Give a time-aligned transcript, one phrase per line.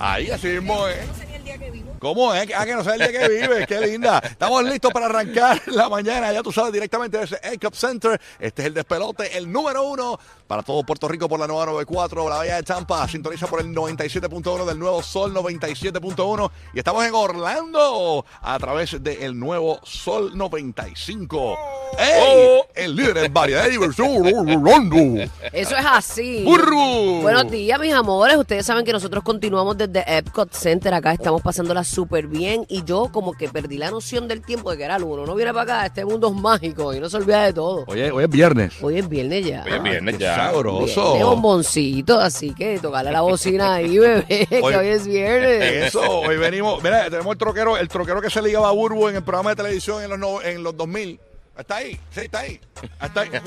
[0.00, 0.96] Ahí, así mismo es.
[0.98, 1.84] El.
[1.98, 2.48] ¿Cómo es?
[2.56, 3.66] Ah, que no sé el día que vives.
[3.66, 4.18] Qué linda.
[4.24, 6.32] Estamos listos para arrancar la mañana.
[6.32, 8.18] Ya tú sabes, directamente desde Cup Center.
[8.38, 10.18] Este es el despelote, el número uno
[10.50, 13.06] para todo Puerto Rico por la nueva 94, la Bahía de Tampa.
[13.06, 16.50] Sintoniza por el 97.1 del nuevo Sol 97.1.
[16.74, 21.56] Y estamos en Orlando a través del nuevo Sol 95.
[21.96, 22.62] ¡Ey!
[22.74, 24.26] El líder en variedad de diversión.
[24.26, 25.22] Orlando.
[25.52, 26.42] Eso es así.
[26.44, 27.22] ¡Burru!
[27.22, 28.36] Buenos días, mis amores.
[28.36, 30.92] Ustedes saben que nosotros continuamos desde Epcot Center.
[30.94, 32.66] Acá estamos pasándola súper bien.
[32.68, 35.26] Y yo como que perdí la noción del tiempo de que era el uno.
[35.26, 37.84] No viene para acá, este mundo es mágico y no se olvida de todo.
[37.86, 38.74] Oye, hoy es viernes.
[38.82, 39.62] Hoy es viernes ya.
[39.64, 40.39] Hoy es viernes ya.
[40.46, 41.10] Sabroso.
[41.12, 45.86] Viene bomboncito, así que tocarle la bocina ahí, bebé, que Hoy- hoy es viernes.
[45.86, 46.82] Eso, hoy venimos.
[46.82, 49.56] Mira, tenemos el troquero, el troquero que se ligaba a Burbu en el programa de
[49.56, 51.18] televisión en los, no- en los 2000.
[51.58, 52.58] Está ahí, sí, está ahí.
[53.02, 53.30] Está ahí.
[53.32, 53.42] Ahí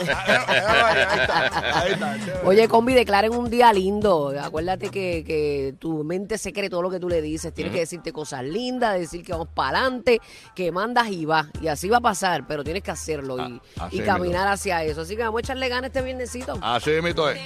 [1.07, 1.79] ahí está.
[1.81, 2.41] Ahí está.
[2.45, 4.33] Oye, combi, declaren un día lindo.
[4.41, 7.53] Acuérdate que, que tu mente se cree todo lo que tú le dices.
[7.53, 10.21] Tienes que decirte cosas lindas, decir que vamos para adelante,
[10.55, 11.47] que mandas y vas.
[11.61, 15.01] Y así va a pasar, pero tienes que hacerlo y, Ah, y caminar hacia eso.
[15.01, 16.57] Así que vamos a echarle ganas este viernesito.
[16.61, 17.39] Así mismo es.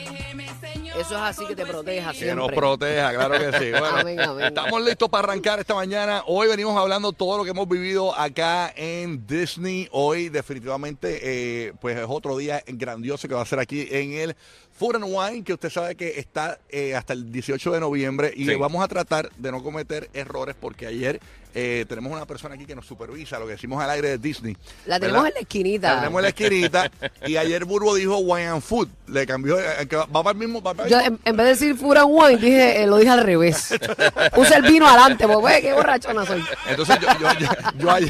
[0.97, 2.55] Eso es así que te proteja Que nos siempre.
[2.55, 3.69] proteja, claro que sí.
[3.71, 4.45] Bueno, Amén, amén.
[4.47, 6.23] estamos listos para arrancar esta mañana.
[6.25, 9.87] Hoy venimos hablando todo lo que hemos vivido acá en Disney.
[9.91, 11.19] Hoy definitivamente
[11.67, 14.35] eh, pues es otro día grandioso que va a ser aquí en el
[14.77, 18.45] Food and Wine, que usted sabe que está eh, hasta el 18 de noviembre y
[18.45, 18.55] Sí.
[18.55, 21.19] vamos a tratar de no cometer errores porque ayer
[21.55, 24.55] eh, tenemos una persona aquí que nos supervisa, lo que decimos al aire de Disney.
[24.85, 25.29] La tenemos ¿verdad?
[25.29, 25.89] en la esquinita.
[25.93, 26.91] La tenemos en la esquinita
[27.25, 28.89] y ayer Burbo dijo Wine and Food.
[29.07, 30.61] Le cambió, eh, que va va para el mismo...
[30.61, 32.97] va para el Yo, mismo- en, en vez de decir Fura Wine, dije, eh, lo
[32.97, 33.73] dije al revés.
[34.35, 36.43] Puse el vino adelante, pues, güey, qué borrachona soy.
[36.69, 37.47] Entonces yo, yo, yo,
[37.79, 38.09] yo ayer,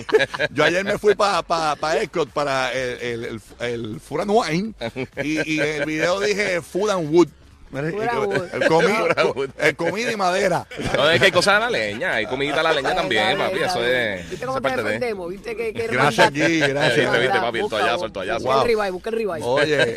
[0.54, 4.74] yo ayer me fui para pa, pa Epcot para el, el, el, Food and Wine
[5.22, 7.28] y, y el video dije Food and Wood.
[9.58, 10.66] El, comida y madera.
[10.94, 13.58] No, es que hay cosas a la leña, hay comidita a la leña también, papi,
[13.62, 14.88] eso es, ¿Viste cómo te parte de...
[14.90, 15.30] defendemos?
[15.30, 16.30] ¿Viste que, que Gracias?
[16.32, 16.96] Gui, gracias.
[16.96, 18.38] Viste, viste, Busca, papi, el toallazo, el toallazo.
[18.40, 18.62] Busca Wow.
[18.62, 19.44] el ribeye, busca el ribeye.
[19.44, 19.96] Oye,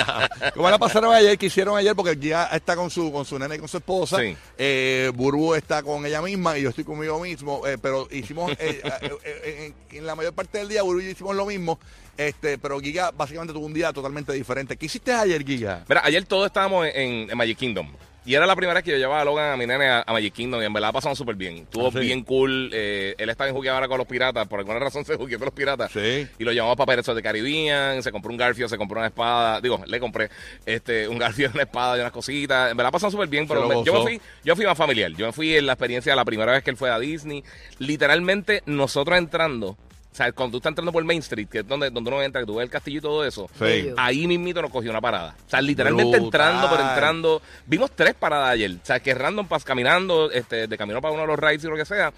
[0.54, 1.36] ¿cómo la pasaron ayer?
[1.36, 1.94] ¿Qué hicieron ayer?
[1.96, 4.18] Porque ya está con su, con su nena y con su esposa.
[4.18, 4.36] Sí.
[4.58, 7.66] Eh, Burbu está con ella misma y yo estoy conmigo mismo.
[7.66, 8.80] eh, pero hicimos, eh,
[9.90, 11.78] en, en la mayor parte del día, Burbu y yo hicimos lo mismo.
[12.16, 14.76] Este, pero Giga básicamente tuvo un día totalmente diferente.
[14.76, 15.84] ¿Qué hiciste ayer, Giga?
[15.88, 17.92] Mira, ayer todos estábamos en, en Magic Kingdom.
[18.24, 20.12] Y era la primera vez que yo llevaba a Logan, a mi nene, a, a
[20.12, 20.60] Magic Kingdom.
[20.60, 21.58] Y en verdad pasamos súper bien.
[21.58, 22.00] Estuvo Ah, sí.
[22.00, 22.70] bien cool.
[22.72, 24.48] eh, él está en jugueo ahora con los piratas.
[24.48, 25.92] Por alguna razón se jugueó con los piratas.
[25.92, 26.26] Sí.
[26.36, 28.02] Y lo llevamos para of the Caribbean.
[28.02, 29.60] Se compró un garfio, se compró una espada.
[29.60, 30.28] Digo, le compré
[30.64, 32.72] este un garfio, una espada y unas cositas.
[32.72, 33.46] En verdad pasamos súper bien.
[33.46, 35.12] Pero me- yo, me fui, yo fui más familiar.
[35.12, 37.44] Yo me fui en la experiencia la primera vez que él fue a Disney.
[37.78, 39.76] Literalmente, nosotros entrando.
[40.16, 42.40] O sea, cuando tú estás entrando por Main Street, que es donde, donde uno entra,
[42.40, 43.90] que tú ves el castillo y todo eso, Sí.
[43.98, 45.36] ahí mismito nos cogió una parada.
[45.46, 46.24] O sea, literalmente Brutal.
[46.24, 47.42] entrando, pero entrando.
[47.66, 48.70] Vimos tres paradas ayer.
[48.70, 51.66] O sea, que random pas caminando, este, de camino para uno de los rides y
[51.66, 52.14] lo que sea.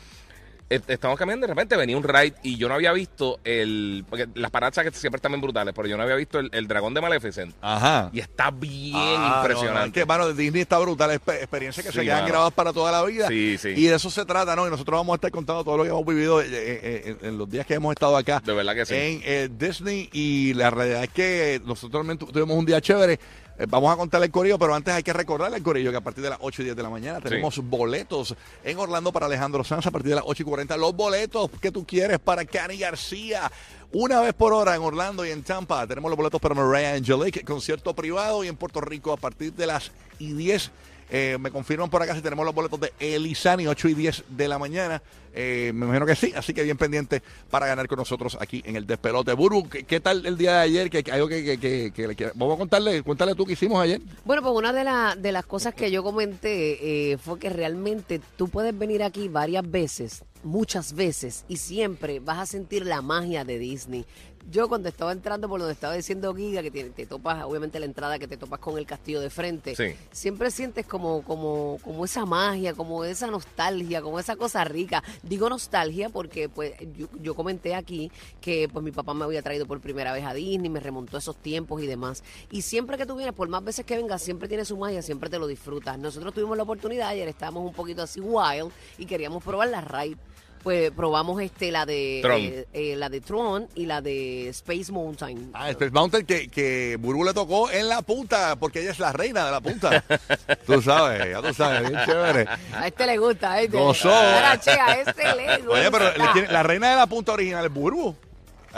[0.71, 4.05] Eh, Estamos caminando de repente venía un ride y yo no había visto el.
[4.09, 6.67] Porque las paradas que siempre están bien brutales, pero yo no había visto el, el
[6.69, 7.55] dragón de Maleficent.
[7.61, 8.11] Ajá.
[8.12, 10.01] Y está bien Ah, no, no, es impresionante.
[10.01, 11.11] que, mano, Disney está brutal.
[11.11, 12.29] Es exper- experiencias que Sí, se quedan mano.
[12.29, 13.29] grabadas para toda la vida.
[13.29, 13.69] Sí, sí.
[13.76, 14.67] Y de eso se trata, ¿no?
[14.67, 17.38] Y nosotros vamos a estar contando todo lo que hemos vivido eh, eh, en, en
[17.38, 18.43] los días que hemos estado acá.
[18.44, 18.94] De verdad que sí.
[18.94, 20.09] En eh, Disney.
[20.12, 23.19] Y la realidad es que nosotros tuvimos un día chévere.
[23.58, 26.00] Eh, vamos a contarle el corillo, pero antes hay que recordarle al corillo que a
[26.00, 29.64] partir de las 8 y 10 de la mañana tenemos boletos en Orlando para Alejandro
[29.64, 30.76] Sanz a partir de las 8 y 40.
[30.76, 33.50] Los boletos que tú quieres para Cani García.
[33.90, 35.87] Una vez por hora en Orlando y en Tampa.
[35.87, 39.66] Tenemos los boletos para Mariah Angelique, concierto privado y en Puerto Rico a partir de
[39.66, 39.90] las
[40.20, 40.70] y 10
[41.10, 44.49] Eh, me confirman por acá si tenemos los boletos de Elizani, 8 y 10 de
[44.49, 45.02] la mañana.
[45.34, 48.76] Eh, me imagino que sí, así que bien pendiente para ganar con nosotros aquí en
[48.76, 49.32] el despelote.
[49.34, 50.90] Buru, ¿qué, tal el día de ayer?
[50.90, 54.00] ¿Qué, qué- algo que, que- que- que Vamos a contarle, cuéntale tú qué hicimos ayer.
[54.25, 58.20] Bueno, pues una de, la- de las cosas que yo comenté eh, fue que realmente
[58.37, 63.44] tú puedes venir aquí varias veces, muchas veces, y siempre vas a sentir la magia
[63.44, 64.05] de Disney.
[64.50, 67.85] Yo cuando estaba entrando por donde estaba diciendo Giga, que te, te topas, obviamente la
[67.85, 69.94] entrada que te topas con el castillo de frente, Sí.
[70.11, 75.02] siempre sientes como, como, como esa magia, como esa nostalgia, como esa cosa rica.
[75.23, 78.11] Digo nostalgia porque pues yo, yo comenté aquí
[78.41, 81.37] que pues mi papá me había traído por primera vez a Disney, me remontó esos
[81.37, 82.23] tiempos y demás.
[82.50, 85.29] Y siempre que tú vienes, por más veces que vengas, siempre tiene su magia, siempre
[85.29, 85.99] te lo disfrutas.
[85.99, 90.17] Nosotros tuvimos la oportunidad, ayer estábamos un poquito así wild y queríamos probar la ride.
[90.62, 92.40] Pues probamos este la de Tron.
[92.40, 95.50] eh, eh, la de Tron y la de Space Mountain.
[95.55, 99.12] Ah, Space Mountain que, que Buru le tocó en la punta, porque ella es la
[99.12, 100.05] reina de la punta.
[100.66, 102.46] tú sabes, ya tú sabes, bien chévere.
[102.75, 103.78] A este le gusta, a este.
[103.78, 104.08] Gozó.
[104.08, 105.70] Mira, che, a este le gusta.
[105.72, 108.14] Oye, pero le tiene- la reina de la punta original es Buru.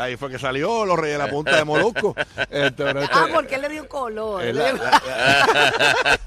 [0.00, 2.14] Ahí fue que salió los reyes de la punta de Molusco.
[2.50, 4.44] Este, pero este- Ah, porque él le dio color.
[4.44, 5.02] es la- la-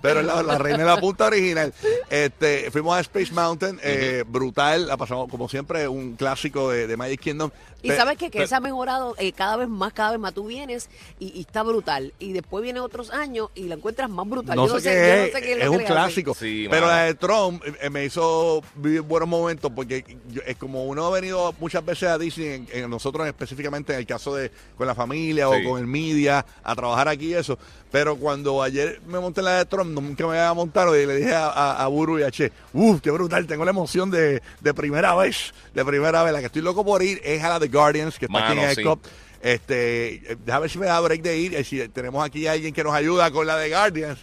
[0.01, 1.73] pero la, la reina de la punta original.
[2.09, 6.97] Este, fuimos a Space Mountain, eh, brutal, la pasamos como siempre, un clásico de, de
[6.97, 7.51] Magic Kingdom.
[7.81, 8.29] Y Pe- sabes qué?
[8.31, 10.33] que pe- esa ha mejorado eh, cada vez más, cada vez más.
[10.33, 10.89] Tú vienes
[11.19, 12.13] y, y está brutal.
[12.17, 14.55] Y después vienen otros años y la encuentras más brutal.
[14.55, 16.33] No Yo sé yo qué no es, sé qué es, que un clásico.
[16.33, 20.85] Sí, pero la de Trump eh, me hizo vivir buenos momentos porque yo- es como
[20.85, 24.51] uno ha venido muchas veces a Disney, en, en nosotros específicamente en el caso de
[24.77, 25.65] con la familia Sí.
[25.65, 27.57] o con el media, a trabajar aquí y eso.
[27.91, 31.15] Pero cuando ayer me monté en la de Trump, nunca me había montado y le
[31.17, 34.41] dije a, a, a Buru y a Che, uff, qué brutal, tengo la emoción de,
[34.61, 36.33] de primera vez, de primera vez.
[36.33, 38.73] La que estoy loco por ir es a la de Guardians, que está aquí en
[38.75, 38.81] sí.
[38.81, 38.99] Epcot.
[39.41, 41.53] Este, eh, déjame ver si me da break de ir.
[41.55, 44.17] eh, Si tenemos aquí a alguien que nos ayuda con la de Guardians.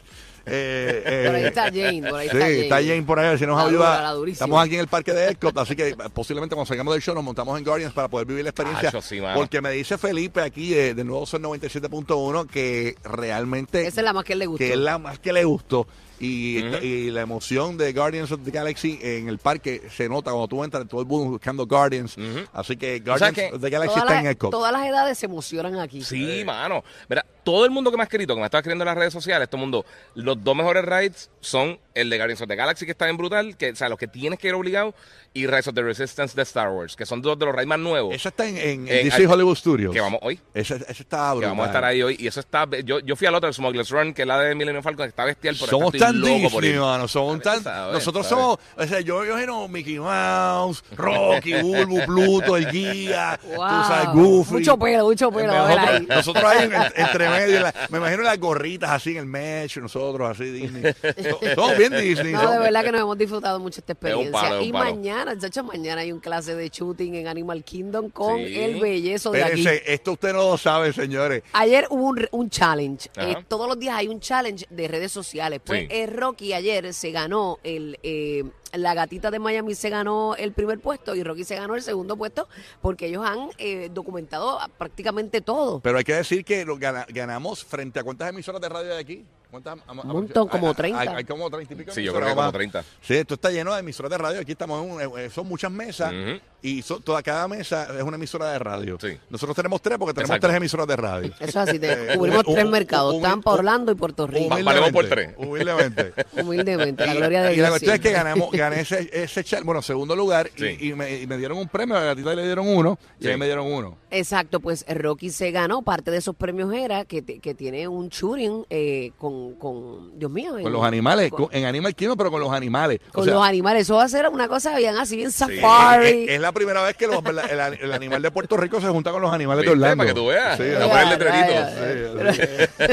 [0.52, 2.60] Eh, eh, Por ahí está Jane, por ahí sí, está Jane.
[2.60, 3.90] está Jane por ahí, a ver si nos La ayuda.
[3.90, 4.44] dura, la durísima.
[4.44, 7.14] Estamos aquí en el parque de Epcot, así que eh, posiblemente cuando salgamos del show
[7.14, 8.90] nos montamos en Guardians para poder vivir la experiencia.
[9.00, 14.04] Sí, porque me dice Felipe aquí eh, de nuevo son 97.1 que realmente Esa es
[14.04, 14.58] la más que le gustó.
[14.58, 15.86] que es la más que le gustó.
[16.22, 20.62] Y, la emoción de Guardians of the Galaxy en el parque se nota cuando tú
[20.62, 22.14] entras, todo el mundo buscando Guardians.
[22.52, 24.50] Así que Guardians que of the Galaxy Todas está en las, Epcot.
[24.50, 26.04] todas las edades se emocionan aquí.
[26.04, 26.84] Sí, mano.
[27.08, 29.12] Mira, todo el mundo que me ha escrito, que me está escribiendo en las redes
[29.12, 29.84] sociales, todo el mundo,
[30.14, 33.56] los dos mejores rides son el de Guardians of the Galaxy, que está en brutal,
[33.56, 34.94] que, o sea, los que tienes que ir obligado,
[35.32, 37.78] y Rise of the Resistance de Star Wars, que son dos de los rides más
[37.78, 38.14] nuevos.
[38.14, 39.92] Esa está en, en, En- DC Hollywood Studios.
[39.94, 40.40] que vamos hoy.
[40.54, 41.50] Esa, esa está Que brutal.
[41.50, 42.16] vamos a estar ahí hoy.
[42.18, 42.66] Y eso está.
[42.84, 45.10] Yo, yo fui al otro, el Smuggler's Run, que es la de Millennium Falcon, que
[45.10, 47.06] está bestial, Somos tan por Disney, mano.
[47.06, 47.92] Somos tan, ¿Sabes?
[47.94, 48.42] nosotros ¿Sabes?
[48.44, 53.68] somos, o sea, yo yo imagino Mickey Mouse, Rocky, Bulbo, Pluto, el guía, tú Wow.
[53.86, 54.52] sabes, Goofy.
[54.54, 56.06] Mucho pelo, mucho pelo, Nosotros, ahí.
[56.08, 60.28] nosotros ahí en- entre medio, la- me imagino las gorritas así en el mesh, nosotros
[60.30, 60.92] así Disney.
[61.30, 62.32] So- Somos bien Disney.
[62.32, 64.40] No, de verdad que nos hemos disfrutado mucho esta Es un experiencia.
[64.40, 64.84] palo, es un y palo.
[64.84, 68.58] mañana, de hecho, mañana hay un clase de shooting en Animal Kingdom con Sí.
[68.58, 69.60] el bellezo de aquí.
[69.60, 71.42] Espérense, esto usted no lo sabe, señores.
[71.52, 73.10] Ayer hubo un, un challenge.
[73.16, 75.60] Eh, todos los días hay un challenge de redes sociales.
[75.64, 75.86] Pues Sí.
[75.90, 77.98] eh, Rocky ayer se ganó el.
[78.02, 81.82] eh, la gatita de Miami se ganó el primer puesto y Rocky se ganó el
[81.82, 82.46] segundo puesto
[82.80, 85.80] porque ellos han eh, documentado prácticamente todo.
[85.80, 89.00] Pero hay que decir que lo gana- ganamos frente a cuántas emisoras de radio hay
[89.00, 89.24] aquí.
[89.50, 89.78] ¿Cuántas?
[89.88, 91.00] Un montón, como Hay- 30.
[91.00, 91.92] Hay, hay como 30 y pico.
[91.92, 92.52] Sí, yo creo que como más.
[92.52, 92.84] 30.
[93.02, 94.40] Sí, esto está lleno de emisoras de radio.
[94.40, 96.40] Aquí estamos en un- eh, son muchas mesas Ujú.
[96.62, 98.98] Y so- toda cada mesa es una emisora de radio.
[99.00, 99.16] Sí.
[99.30, 100.46] Nosotros tenemos tres porque tenemos Exacto.
[100.48, 101.32] tres emisoras de radio.
[101.38, 101.78] Eso es así.
[101.78, 104.48] te- Eh, cubrimos tres mercados: un- Tampa, un- Orlando y Puerto Rico.
[104.54, 105.34] Va- valemos por tres.
[105.36, 106.12] Humildemente.
[106.40, 107.64] Humildemente, la Y- gloria de y Dios.
[107.64, 110.76] la cuestión es que ganamos, gané ese, ese bueno, segundo lugar y- Sí.
[110.88, 113.28] y, me, y me dieron un premio, a la gatita le dieron uno y a
[113.28, 113.32] Sí.
[113.34, 113.96] mí me dieron uno.
[114.10, 115.82] Exacto, pues Rocky se ganó.
[115.82, 120.30] Parte de esos premios era que, te- que tiene un shooting eh, con, con, Dios
[120.30, 120.52] mío.
[120.52, 123.00] Con en- los animales, Con, con- en Animal Kingdom, pero con los animales.
[123.10, 123.82] O con sea, los animales.
[123.82, 126.26] Eso va a ser una cosa bien así, bien Es, safari.
[126.28, 129.10] es la primera vez que los- el, el- el animal de Puerto Rico se junta
[129.10, 129.70] con los animales de.
[129.70, 129.96] Orlando.
[129.98, 130.56] Para que tú veas.
[130.56, 130.88] Sí, ¿no?
[130.88, 131.54] poner Ya, letreritos.
[131.54, 132.40] ya, Sí,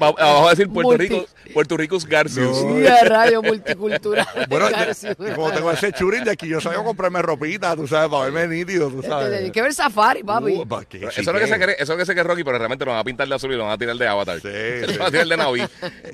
[0.00, 2.64] Va- Abajo va a decir Puerto Multi- Rico, Puerto Rico's Garcius.
[2.64, 2.76] No.
[2.80, 4.26] Sí, a rayo multicultural.
[4.48, 4.66] Bueno,
[5.34, 8.46] como tengo ese churín de aquí, yo salgo a comprarme ropita, tú sabes, para verme
[8.56, 9.42] nítido, tú sabes.
[9.42, 10.52] Hay que ver safari, papi.
[10.56, 12.44] Uh, pa- Eso es lo que se cree, eso es lo que se cree Rocky,
[12.44, 14.40] pero realmente lo van a pintar de azul y lo van a tirar de Avatar.
[14.40, 14.48] Sí,
[14.80, 14.98] Lo sí.
[14.98, 15.60] van a tirar de Navi.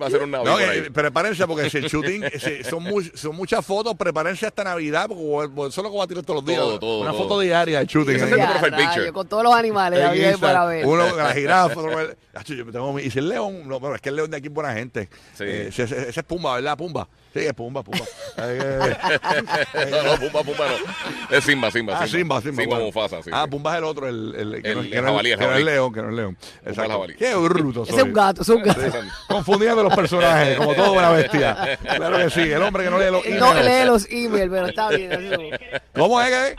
[0.01, 2.83] Va a ser un Navi No, por eh, prepárense porque si el shooting si son,
[2.83, 6.07] mu- son muchas fotos, prepárense hasta Navidad porque loco, eso es lo que va a
[6.07, 6.59] tirar todos los días.
[6.61, 7.23] Todo, todo, Una todo.
[7.23, 8.17] foto diaria de shooting.
[8.17, 8.33] Ese ahí.
[8.33, 9.13] es el profile picture.
[9.13, 10.41] con todos los animales, Instagram.
[10.41, 10.87] para ver.
[10.87, 11.81] Uno, la jirafa.
[11.81, 14.31] otro- Acho, yo me tengo y si el león, no, bueno, es que el león
[14.31, 15.09] de aquí es buena gente.
[15.35, 15.43] Sí.
[15.45, 16.77] Eh, ese, ese- es Pumba, ¿verdad?
[16.79, 17.09] Pumba.
[17.35, 18.05] Sí, es Pumba, Pumba.
[18.39, 21.37] Eh, No, no, Pumba, Pumba no.
[21.37, 21.99] Es Simba, Simba.
[22.01, 22.63] ah, Simba, Simba.
[22.63, 22.85] Simba bueno.
[22.87, 23.31] Mufasa, sí.
[23.33, 23.47] Ah.
[23.49, 25.47] Pumba es el otro, el, el, que, El- no, el que no- jabalí, el que
[25.47, 26.39] no es león, que no es león.
[26.63, 26.93] el Exacto.
[26.93, 27.15] jabalí.
[27.17, 27.99] Qué bruto Ese soy.
[28.01, 28.81] es un gato, es un gato.
[29.31, 31.79] Confundiendo los personajes, como toda buena bestia.
[31.97, 33.65] Claro que sí, el hombre que no lee los No emails.
[33.65, 35.51] lee los emails, pero está bien.
[35.95, 36.57] ¿Cómo es que?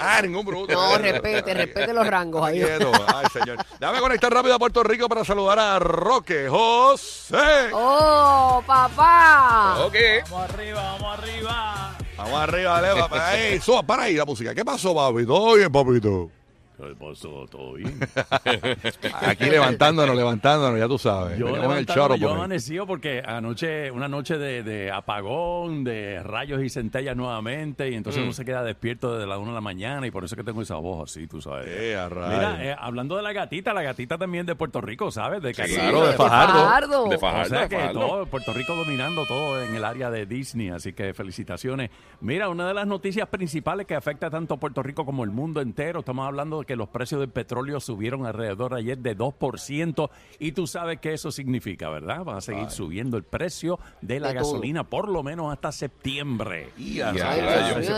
[0.00, 0.72] Ah, ningún bruto.
[0.72, 2.60] No, respete, respete los rangos ahí.
[2.60, 2.92] Quieto.
[3.12, 3.56] Ay, señor.
[3.80, 7.70] Déjame conectar rápido a Puerto Rico para saludar a Roque José.
[7.72, 9.78] ¡Oh, papá!
[9.84, 9.96] Ok.
[10.30, 11.96] Vamos arriba, vamos arriba.
[12.16, 13.18] Vamos arriba, dale, papi.
[13.18, 14.54] Ahí, suba, para ahí la música.
[14.54, 15.26] ¿Qué pasó, papi?
[15.26, 16.30] ¿Todo bien, papito?
[16.78, 17.44] ¿Qué pasó?
[17.50, 17.98] ¿Todo bien?
[19.26, 21.36] Aquí levantándonos, levantándonos, ya tú sabes.
[21.36, 26.70] Yo, el yo por amanecido porque anoche, una noche de, de apagón, de rayos y
[26.70, 30.12] centellas nuevamente, y entonces uno se queda despierto desde las 1 de la mañana, y
[30.12, 31.66] por eso es que tengo esa voz así, tú sabes.
[31.68, 31.98] Eh.
[32.10, 35.42] Mira, eh, hablando de la gatita, la gatita también de Puerto Rico, ¿sabes?
[35.42, 37.08] De Sí, claro, de Fajardo.
[37.08, 38.00] De O Fajardo, sea de que Fajardo.
[38.00, 41.90] todo, Puerto Rico dominando todo en el área de Disney, así que felicitaciones.
[42.20, 45.60] Mira, una de las noticias principales que afecta tanto a Puerto Rico como el mundo
[45.60, 50.52] entero, estamos hablando de que los precios del petróleo subieron alrededor ayer de 2%, y
[50.52, 52.24] tú sabes qué eso significa, ¿verdad?
[52.24, 54.44] Va a seguir subiendo el precio de la De todo.
[54.52, 56.68] gasolina por lo menos hasta septiembre.
[56.76, 57.16] Y a Ay,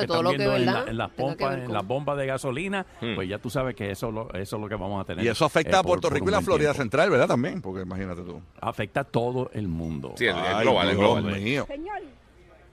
[0.00, 3.16] que todo que en, las que pompas, en las bombas de gasolina, Hmm.
[3.16, 5.24] pues ya tú sabes que eso, lo- eso es lo que vamos a tener.
[5.24, 6.82] Y eso afecta eh, a por- Puerto por Rico un y la Florida tiempo.
[6.82, 7.26] Central, ¿verdad?
[7.26, 8.40] También, porque imagínate tú.
[8.60, 10.12] Afecta a todo el mundo.
[10.16, 11.34] Sí, el, el Ay, global, el global.
[11.34, 11.66] Señor,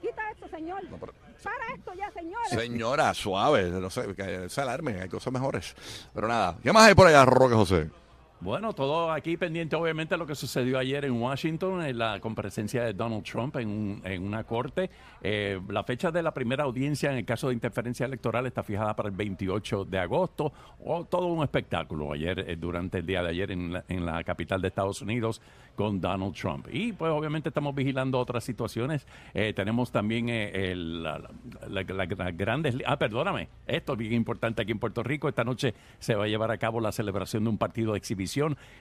[0.00, 0.80] quita esto, señor.
[1.00, 1.12] pero-
[1.42, 2.50] Para esto ya, señores.
[2.50, 4.04] Señora, suave, no sé,
[4.48, 5.74] se alarme, hay cosas mejores.
[6.14, 7.88] Pero nada, ¿qué más hay por allá, Roque José?
[8.40, 12.84] Bueno, todo aquí pendiente obviamente de lo que sucedió ayer en Washington, en la comparecencia
[12.84, 14.90] de Donald Trump en, un- en una corte.
[15.20, 18.94] Eh, la fecha de la primera audiencia en el caso de interferencia electoral está fijada
[18.94, 20.52] para el 28 de agosto.
[20.84, 24.22] Oh, todo un espectáculo ayer, eh, durante el día de ayer en la, en la
[24.22, 25.42] capital de Estados Unidos
[25.74, 26.68] con Donald Trump.
[26.72, 29.04] Y pues obviamente estamos vigilando otras situaciones.
[29.34, 32.76] Eh, tenemos también eh, las grandes...
[32.86, 35.28] Ah, perdóname, esto es bien importante aquí en Puerto Rico.
[35.28, 38.27] Esta noche se va a llevar a cabo la celebración de un partido de exhibición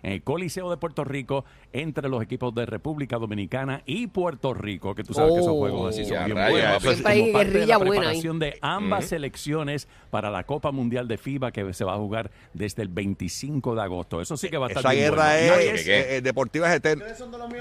[0.04, 4.94] en el Coliseo de Puerto Rico entre los equipos de República Dominicana y Puerto Rico,
[4.96, 5.58] que tú sabes que esos Oh.
[5.60, 6.86] juegos así son bien buenos.
[7.06, 8.00] hay Como parte de guerrilla la buena ahí.
[8.00, 12.32] preparación de ambas selecciones para la Copa Mundial de FIBA que se va a jugar
[12.54, 14.22] desde el 25 de agosto.
[14.22, 15.54] Eso sí que va a estar Esa guerra bueno.
[15.56, 16.00] es, ¿qué?
[16.00, 17.06] eh, eh, deportiva es eterna.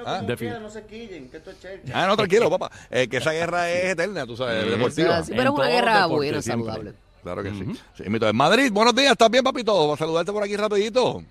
[0.06, 1.58] Ah, de no se quillen, que esto es.
[1.92, 2.70] Ah, no, tranquilo, papá.
[2.90, 5.22] Eh, que esa guerra es eterna, tú sabes, deportiva.
[5.22, 6.66] Sí, pero es una guerra deporte buena, siempre.
[6.66, 6.92] saludable.
[7.22, 7.64] Claro que sí.
[7.94, 8.04] sí.
[8.06, 9.74] En Madrid, buenos días, ¿estás bien, papito?
[9.74, 11.22] Voy a saludarte por aquí rapidito.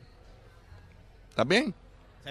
[1.36, 1.74] ¿Estás bien?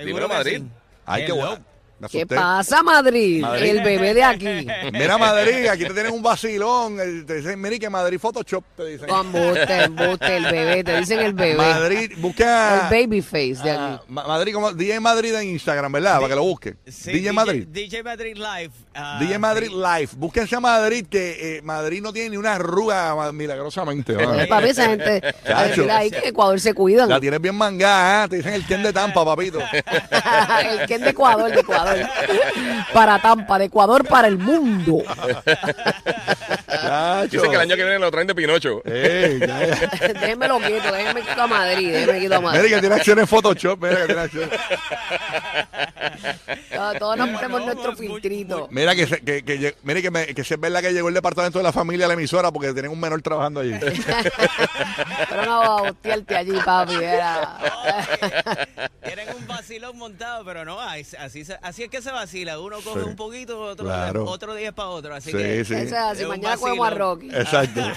[0.03, 0.63] Dímelo, Madrid.
[1.05, 1.59] Ay, qué bueno.
[1.59, 1.74] Me
[2.11, 3.41] ¿Qué pasa, Madrid?
[3.41, 3.71] Madrid.
[3.71, 4.67] El bebé de aquí.
[4.93, 6.99] Mira Madrid, aquí te tienen un vacilón.
[7.01, 9.09] eh, Te dicen, mira que Madrid Photoshop, te dicen.
[9.09, 10.85] Embuste, embuste, el bebé.
[10.85, 11.57] Te dicen el bebé.
[11.57, 12.89] Madrid, El busca...
[12.91, 14.05] baby face de ah, aquí.
[14.09, 16.17] Ma- Madrid, como DJ Madrid en Instagram, ¿verdad?
[16.17, 16.77] Para que lo busquen.
[16.87, 17.67] Sí, DJ Madrid.
[17.69, 18.71] DJ Madrid Live.
[18.95, 19.75] ah, DJ Madrid sí.
[19.77, 20.09] Live.
[20.17, 24.13] Búsquense a Madrid, que eh, Madrid no tiene ni una arruga milagrosamente.
[24.13, 24.35] ¿no?
[24.35, 25.23] Eh, papi, esa gente.
[25.47, 25.83] Chacho.
[25.83, 27.09] Mira ahí que Ecuador se cuidan.
[27.09, 28.29] La tienes bien mangada, ¿eh?
[28.29, 29.61] te dicen el Ken de Tampa, papito.
[29.73, 31.84] el es de Ecuador, de Ecuador.
[32.93, 35.03] Para Tampa, de Ecuador para el mundo.
[37.31, 38.83] Dicen que el año que viene lo traen de Pinocho.
[38.85, 39.89] Ey, ya, ya.
[40.15, 42.75] Déjenmelo quieto, déjenme quito a Madrid, déjenme quito a Mira Madrid.
[42.75, 44.51] que tiene acción en Photoshop, mira que tiene acción.
[46.75, 48.69] Todos- Todos nos ponemos no, nuestro muy- filtrito.
[48.71, 51.15] Mira que, se- que, que, mire que, me- que si es verdad que llegó el
[51.15, 53.75] departamento de la familia a la emisora porque tienen un menor trabajando allí.
[55.29, 56.95] Pero no va a hostiarte allí, papi.
[56.97, 57.59] Era.
[59.65, 61.17] Vacilón montado, pero no, así,
[61.63, 62.59] así es que se vacila.
[62.61, 63.07] Uno coge Sí.
[63.09, 64.25] un poquito, otro, Claro.
[64.27, 65.15] otro día es para otro.
[65.15, 65.73] Así Sí, que sí.
[65.75, 65.91] Es
[66.21, 66.91] un Mañana cogemos a.
[66.91, 67.31] Rocky.
[67.35, 67.81] Exacto.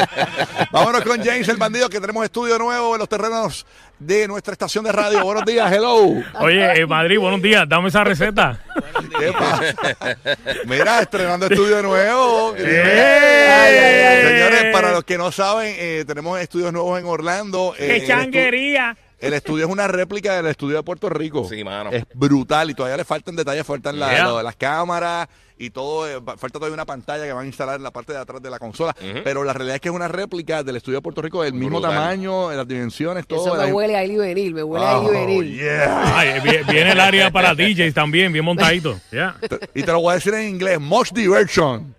[0.72, 3.66] Vámonos con James el bandido que tenemos estudio nuevo en los terrenos
[3.98, 5.22] de nuestra estación de radio.
[5.24, 6.22] Buenos días, hello.
[6.40, 7.68] Oye, eh, Madrid, buenos días.
[7.68, 8.58] Dame esa receta.
[9.20, 9.74] ¿Qué pasa?
[10.64, 12.54] Mira, estrenando estudio nuevo.
[12.56, 14.22] ¡Eh!
[14.26, 17.74] Señores, para los que no saben, eh, tenemos estudios nuevos en Orlando.
[17.78, 18.96] Eh, ¡Qué estu- changuería!
[19.26, 21.46] El estudio es una réplica del estudio de Puerto Rico.
[21.48, 21.90] Sí, mano.
[21.92, 24.24] Es brutal y todavía le faltan detalles, faltan la- Yeah.
[24.24, 26.08] lo de las cámaras y todo.
[26.08, 28.42] eh, fa- falta todavía una pantalla que van a instalar en la parte de atrás
[28.42, 28.94] de la consola.
[29.24, 31.78] Pero la realidad es que es una réplica del estudio de Puerto Rico del mismo
[31.80, 31.94] Brutal.
[31.94, 33.46] tamaño, las dimensiones, todo.
[33.46, 35.56] Eso la- me huele a Eli Benil, me huele a Oh, Eli Benil.
[35.56, 36.18] yeah.
[36.18, 38.98] Ay, viene el área para DJs también, bien montadito.
[39.74, 41.94] Y te lo voy a decir en inglés: Much diversion.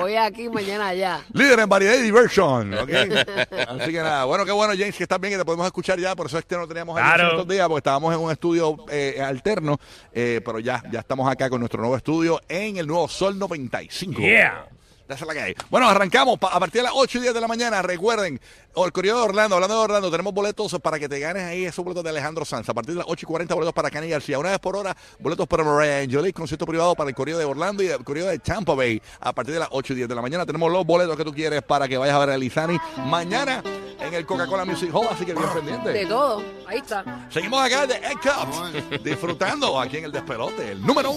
[0.00, 1.20] Hoy aquí, mañana allá.
[1.32, 2.74] Líder en variedad y diversión.
[2.74, 6.14] Así que nada, bueno, qué bueno, James, que estás bien, que te podemos escuchar ya.
[6.14, 7.30] Por eso es que no teníamos a Claro.
[7.30, 9.78] estos días, porque estábamos en un estudio eh, alterno.
[10.12, 13.38] eh, pero ya, ya Ya estamos acá con nuestro nuevo estudio en el nuevo Sol
[13.38, 14.18] 95.
[14.18, 14.66] Yeah.
[15.08, 15.54] Esa es la que hay.
[15.70, 17.80] Bueno, arrancamos a partir de las 8 y 10 de la mañana.
[17.80, 18.40] Recuerden,
[18.74, 21.84] el Correo de Orlando, hablando de Orlando, tenemos boletos para que te ganes ahí esos
[21.84, 22.68] boletos de Alejandro Sanz.
[22.68, 24.38] A partir de las 8 y 40, boletos para Cani García.
[24.38, 27.82] Una vez por hora, boletos para Mariah Angelis, concierto privado para el Correo de Orlando
[27.82, 29.00] y el Correo de Tampa Bay.
[29.20, 31.32] A partir de las 8 y 10 de la mañana, tenemos los boletos que tú
[31.32, 33.62] quieres para que vayas a ver a Lizani mañana
[34.00, 35.06] en el Coca-Cola Music Hall.
[35.10, 35.92] Así que bien pendiente.
[35.92, 36.42] De todo.
[36.66, 37.28] Ahí está.
[37.30, 41.14] Seguimos acá de Egg Cups, disfrutando aquí en el despelote, el número uno.